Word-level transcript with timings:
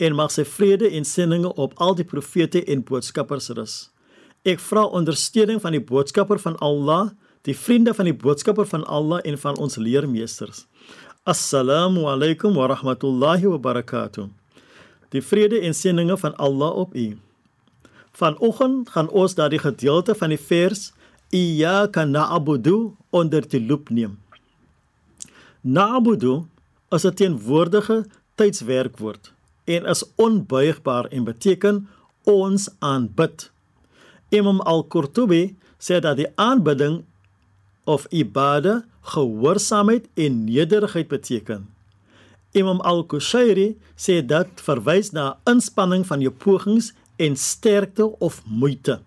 en 0.00 0.16
mag 0.16 0.32
sy 0.32 0.46
vrede 0.48 0.88
en 0.96 1.04
seëninge 1.04 1.52
op 1.60 1.74
al 1.84 1.96
die 1.98 2.06
profete 2.08 2.62
en 2.72 2.84
boodskappers 2.88 3.50
rus. 3.56 3.74
Ek 4.48 4.60
vra 4.64 4.86
ondersteuning 4.96 5.60
van 5.60 5.74
die 5.76 5.82
boodskapper 5.84 6.40
van 6.40 6.56
Allah, 6.64 7.10
die 7.44 7.56
vriende 7.56 7.92
van 7.96 8.08
die 8.08 8.16
boodskapper 8.16 8.68
van 8.68 8.86
Allah 8.88 9.20
en 9.28 9.36
van 9.40 9.58
ons 9.60 9.76
leermeesters. 9.76 10.64
Assalamu 11.28 12.06
alaykum 12.08 12.56
wa 12.56 12.70
rahmatullahi 12.72 13.50
wa 13.52 13.58
barakatuh. 13.60 14.30
Die 15.12 15.20
vrede 15.20 15.60
en 15.60 15.76
seëninge 15.76 16.16
van 16.22 16.36
Allah 16.40 16.78
op 16.84 16.96
u. 16.96 17.10
Vanoggend 18.16 18.88
gaan 18.94 19.10
ons 19.12 19.36
daardie 19.36 19.60
gedeelte 19.60 20.16
van 20.16 20.32
die 20.32 20.40
vers 20.40 20.90
Iyyaka 21.30 22.06
na'budu 22.08 22.94
onder 23.14 23.44
die 23.46 23.60
loep 23.60 23.92
neem. 23.92 24.16
Na'budu 25.60 26.48
is 26.90 27.04
'n 27.04 27.14
teenwoordige 27.14 28.06
tydswerkwoord 28.34 29.32
en 29.70 29.86
is 29.86 30.02
onbuigbaar 30.14 31.08
en 31.14 31.24
beteken 31.24 31.88
ons 32.28 32.68
aanbid. 32.78 33.50
Imam 34.28 34.60
Al-Qurtubi 34.60 35.56
sê 35.78 36.00
dat 36.02 36.18
die 36.20 36.28
aanbidding 36.34 37.02
of 37.84 38.06
ibade 38.10 38.82
gehoorsaamheid 39.14 40.08
en 40.14 40.44
nederigheid 40.44 41.08
beteken. 41.08 41.68
Imam 42.52 42.80
Al-Kushairi 42.80 43.76
sê 43.94 44.20
dat 44.26 44.60
verwys 44.66 45.12
na 45.14 45.36
inspanning 45.50 46.02
van 46.06 46.22
jou 46.22 46.32
pogings 46.34 46.92
en 47.20 47.36
sterkte 47.36 48.10
of 48.18 48.42
moeite. 48.44 49.00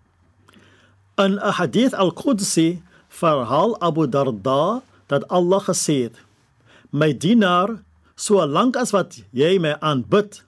In 1.17 1.38
'n 1.38 1.53
hadith 1.59 1.94
al-Qudsi 1.94 2.81
verhaal 3.08 3.80
Abu 3.81 4.08
Darda 4.08 4.81
dat 5.08 5.28
Allah 5.28 5.61
gesê 5.61 6.03
het: 6.03 6.16
"My 6.89 7.17
dienaar, 7.17 7.84
solank 8.16 8.75
as 8.75 8.91
wat 8.91 9.22
jy 9.31 9.59
my 9.59 9.75
aanbid, 9.80 10.44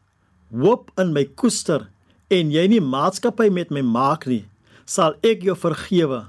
hoop 0.55 0.91
in 1.01 1.13
my 1.15 1.25
koester 1.39 1.87
en 2.33 2.51
jy 2.53 2.65
nie 2.71 2.81
maatskappy 2.81 3.49
met 3.53 3.71
my 3.73 3.83
maak 3.85 4.25
nie, 4.29 4.45
sal 4.85 5.15
ek 5.25 5.45
jou 5.45 5.55
vergewe, 5.57 6.25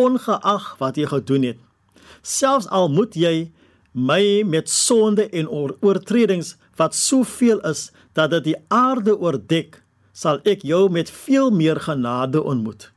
ongeag 0.00 0.66
wat 0.80 0.98
jy 1.00 1.08
gedoen 1.08 1.46
het. 1.52 1.60
Selfs 2.22 2.68
al 2.68 2.88
moet 2.92 3.16
jy 3.16 3.50
my 3.92 4.42
met 4.48 4.70
sonde 4.70 5.28
en 5.30 5.48
oor 5.48 5.76
oortredings 5.80 6.54
wat 6.80 6.96
soveel 6.96 7.60
is 7.68 7.90
dat 8.16 8.32
dit 8.32 8.52
die 8.52 8.58
aarde 8.72 9.16
oordek, 9.18 9.80
sal 10.12 10.40
ek 10.48 10.64
jou 10.68 10.88
met 10.92 11.10
veel 11.10 11.50
meer 11.50 11.80
genade 11.80 12.40
ontmoet. 12.42 12.90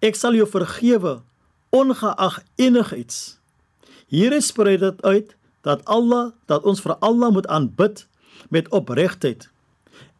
Ek 0.00 0.16
sal 0.16 0.36
jou 0.36 0.46
vergewe 0.48 1.20
ongeag 1.76 2.40
enigiets. 2.56 3.38
Hier 4.08 4.32
sprei 4.42 4.76
dit 4.80 5.02
uit 5.02 5.34
dat 5.66 5.84
Allah 5.84 6.32
dat 6.46 6.64
ons 6.64 6.80
vir 6.80 6.96
Allah 7.00 7.32
moet 7.32 7.46
aanbid 7.46 8.06
met 8.48 8.70
opregtheid. 8.70 9.48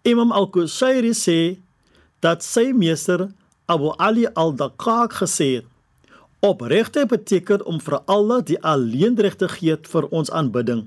Imam 0.06 0.30
Al-Kushairi 0.30 1.10
sê 1.18 1.58
dat 2.22 2.44
sy 2.46 2.70
meester 2.70 3.26
Abu 3.66 3.90
Ali 3.98 4.28
Al-Daqqaq 4.38 5.18
gesê 5.18 5.48
het: 5.58 5.66
Opregtheid 6.46 7.10
beteken 7.10 7.64
om 7.66 7.80
vir 7.82 7.98
Allah 8.06 8.44
die 8.46 8.58
alleenreg 8.62 9.34
te 9.40 9.48
gee 9.50 9.74
vir 9.74 10.06
ons 10.14 10.30
aanbidding. 10.30 10.84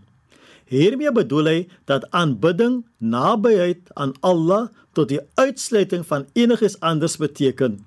Hiermee 0.72 1.12
bedoel 1.12 1.52
hy 1.52 1.60
dat 1.90 2.08
aanbidding 2.16 2.86
nabyheid 3.02 3.92
aan 4.00 4.14
Allah 4.24 4.70
tot 4.96 5.12
die 5.12 5.20
uitsluiting 5.36 6.06
van 6.08 6.28
enigiets 6.38 6.80
anders 6.80 7.18
beteken. 7.20 7.80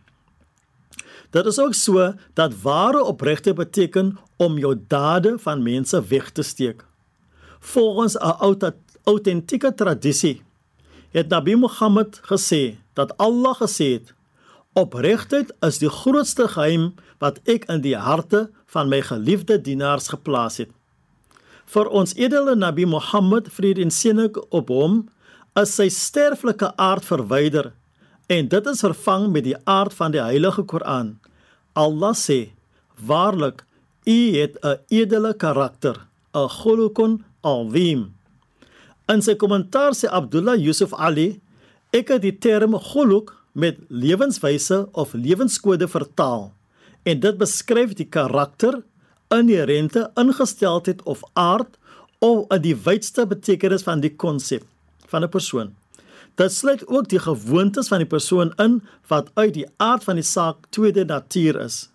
Dit 1.32 1.47
is 1.48 1.59
ook 1.62 1.75
so 1.78 2.12
dat 2.37 2.60
ware 2.60 3.00
opregtheid 3.09 3.56
beteken 3.56 4.19
om 4.37 4.59
jou 4.60 4.75
dade 4.88 5.38
van 5.38 5.65
mense 5.65 5.97
weg 6.12 6.28
te 6.37 6.42
steek. 6.42 6.84
Volgens 7.60 8.19
'n 8.21 8.75
autentieke 9.04 9.75
tradisie 9.75 10.42
het 11.12 11.28
Nabi 11.28 11.56
Muhammad 11.56 12.21
gesê 12.25 12.77
dat 12.97 13.17
Allah 13.17 13.55
gesê 13.61 13.93
het: 13.93 14.15
"Opregtheid 14.73 15.53
is 15.61 15.78
die 15.78 15.91
grootste 15.91 16.49
geheim 16.49 16.95
wat 17.19 17.41
ek 17.45 17.65
in 17.69 17.81
die 17.81 17.97
harte 17.97 18.50
van 18.67 18.89
my 18.89 19.00
geliefde 19.00 19.61
dienaars 19.61 20.09
geplaas 20.09 20.56
het." 20.56 20.71
Vir 21.67 21.89
ons 21.89 22.15
edele 22.15 22.55
Nabi 22.56 22.87
Muhammad 22.87 23.49
vrede 23.49 23.83
en 23.83 23.91
seëning 23.91 24.37
op 24.51 24.69
hom 24.69 25.09
is 25.61 25.75
sy 25.77 25.89
sterflike 25.89 26.72
aard 26.77 27.05
verwyder 27.05 27.72
en 28.27 28.49
dit 28.49 28.67
is 28.67 28.81
vervang 28.81 29.28
met 29.33 29.45
die 29.45 29.56
aard 29.65 29.95
van 29.95 30.12
die 30.12 30.22
Heilige 30.22 30.65
Koran. 30.65 31.19
Allah 31.72 32.15
sê: 32.15 32.53
"Waarlik, 32.97 33.65
u 34.06 34.19
het 34.37 34.56
'n 34.65 34.78
edele 34.89 35.34
karakter, 35.34 35.97
'n 36.34 36.49
khulukun 36.49 37.25
azim." 37.41 38.22
In 39.12 39.21
sy 39.21 39.34
kommentaar 39.37 39.93
sê 39.93 40.09
Abdullah 40.09 40.56
Yusuf 40.56 40.95
Ali: 40.97 41.43
"Ek 41.93 42.09
het 42.09 42.23
die 42.23 42.33
term 42.33 42.78
khuluk 42.81 43.34
met 43.53 43.77
lewenswyse 43.89 44.87
of 44.93 45.12
lewenskode 45.12 45.89
vertaal 45.89 46.55
en 47.05 47.21
dit 47.21 47.37
beskryf 47.37 47.93
die 47.99 48.09
karakter, 48.09 48.81
inherente 49.28 50.06
ingesteldheid 50.17 51.03
of 51.03 51.25
aard 51.34 51.77
of 52.21 52.47
in 52.56 52.62
die 52.62 52.77
wydste 52.87 53.27
betekenis 53.27 53.84
van 53.84 54.01
die 54.01 54.15
konsep 54.17 54.65
van 55.06 55.25
'n 55.25 55.28
persoon." 55.28 55.75
Dit 56.37 56.53
sluit 56.53 56.87
ook 56.89 57.09
die 57.09 57.21
gewoontes 57.21 57.89
van 57.89 57.99
die 57.99 58.09
persoon 58.09 58.53
in 58.56 58.81
wat 59.09 59.31
uit 59.34 59.55
die 59.55 59.69
aard 59.77 60.05
van 60.05 60.17
die 60.17 60.25
saak 60.25 60.56
tweede 60.71 61.05
natuur 61.05 61.61
is. 61.61 61.91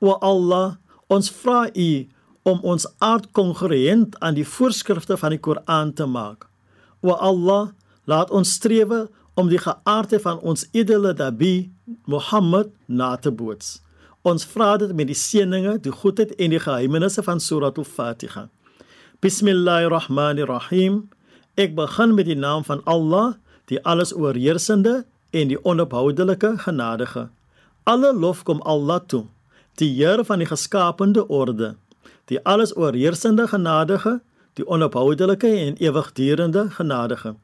O 0.00 0.18
Allah, 0.18 0.74
ons 1.06 1.30
vra 1.30 1.70
U 1.74 2.06
om 2.42 2.60
ons 2.62 2.86
aard 2.98 3.28
kongruent 3.36 4.16
aan 4.20 4.34
die 4.34 4.46
voorskrifte 4.46 5.16
van 5.20 5.34
die 5.34 5.40
Koran 5.40 5.92
te 5.92 6.06
maak. 6.06 6.46
O 7.00 7.12
Allah, 7.12 7.70
laat 8.04 8.30
ons 8.30 8.52
strewe 8.56 9.08
om 9.34 9.48
die 9.48 9.60
geaardheid 9.60 10.22
van 10.24 10.40
ons 10.40 10.66
edele 10.72 11.12
Nabi 11.16 11.70
Mohammed 12.04 12.72
na 12.86 13.16
te 13.16 13.30
boots. 13.30 13.80
Ons 14.22 14.44
vra 14.44 14.76
dit 14.76 14.92
met 14.92 15.08
die 15.08 15.16
seëninge, 15.16 15.78
die 15.80 15.92
goedheid 15.92 16.34
en 16.36 16.52
die 16.52 16.60
geheimenisse 16.60 17.22
van 17.24 17.40
Surah 17.40 17.72
Al-Fatiha. 17.72 18.48
Bismillahirrahmanirrahim. 19.24 21.06
Ek 21.56 21.74
begin 21.76 22.14
met 22.16 22.28
die 22.28 22.36
naam 22.36 22.64
van 22.64 22.82
Allah 22.84 23.36
die 23.70 23.80
alles 23.86 24.12
oorheersende 24.16 25.04
en 25.30 25.48
die 25.48 25.58
onophoudelike 25.64 26.56
genadige. 26.64 27.28
Alle 27.88 28.12
lof 28.12 28.42
kom 28.44 28.60
Allah 28.62 29.00
toe, 29.06 29.24
die 29.80 29.92
Heer 29.94 30.24
van 30.24 30.42
die 30.42 30.48
geskaapte 30.48 31.24
orde, 31.28 31.76
die 32.30 32.38
alles 32.46 32.76
oorheersende 32.76 33.48
genadige, 33.50 34.20
die 34.54 34.66
onophoudelike 34.66 35.50
en 35.50 35.76
ewigdurende 35.82 36.68
genadige. 36.70 37.34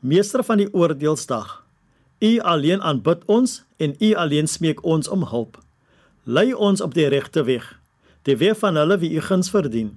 Meester 0.00 0.44
van 0.44 0.58
die 0.58 0.68
oordeelsdag. 0.74 1.62
U 2.18 2.38
alleen 2.38 2.82
aanbid 2.82 3.22
ons 3.26 3.62
en 3.76 3.94
u 3.98 4.14
alleen 4.14 4.48
smeek 4.50 4.82
ons 4.84 5.08
om 5.08 5.22
hulp. 5.30 5.58
Lei 6.24 6.52
ons 6.54 6.80
op 6.80 6.94
die 6.94 7.06
regte 7.06 7.44
weg, 7.46 7.66
die 8.26 8.36
weg 8.36 8.58
van 8.58 8.76
hulle 8.76 8.98
wie 8.98 9.14
u 9.14 9.22
guns 9.22 9.50
verdien. 9.50 9.94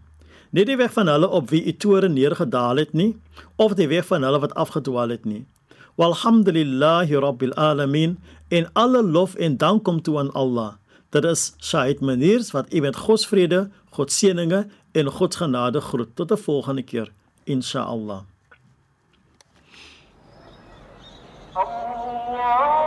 Nie 0.51 0.65
die 0.67 0.77
weg 0.77 0.93
van 0.93 1.07
hulle 1.07 1.29
op 1.29 1.49
wie 1.49 1.63
u 1.65 1.73
toren 1.73 2.13
neergedaal 2.13 2.77
het 2.83 2.93
nie, 2.93 3.15
of 3.55 3.73
die 3.73 3.88
weg 3.88 4.06
van 4.06 4.24
hulle 4.24 4.39
wat 4.44 4.53
afgedwaal 4.53 5.09
het 5.09 5.25
nie. 5.25 5.45
Walhamdulillahi 5.95 7.17
rabbil 7.19 7.53
alamin 7.53 8.17
en 8.50 8.69
alle 8.74 9.03
lof 9.03 9.35
en 9.35 9.57
dank 9.57 9.83
kom 9.83 10.01
toe 10.01 10.19
aan 10.19 10.31
Allah. 10.31 10.74
Dit 11.12 11.25
is 11.27 11.53
Shahid 11.59 12.00
Maniers 12.00 12.51
wat 12.51 12.74
u 12.74 12.79
met 12.79 12.95
God 12.95 13.19
se 13.19 13.27
vrede, 13.27 13.69
God 13.91 14.11
seëninge 14.11 14.65
en 14.91 15.09
God 15.17 15.33
se 15.33 15.43
genade 15.43 15.81
groet. 15.81 16.15
Tot 16.15 16.31
'n 16.31 16.43
volgende 16.45 16.83
keer, 16.83 17.11
insha 17.45 17.81
Allah. 17.83 18.21
Allah 21.55 22.81